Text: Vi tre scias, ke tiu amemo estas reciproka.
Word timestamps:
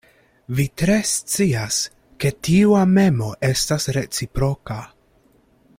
Vi 0.59 0.63
tre 0.81 0.95
scias, 1.09 1.77
ke 2.23 2.33
tiu 2.47 2.73
amemo 2.79 3.29
estas 3.53 3.87
reciproka. 3.99 4.79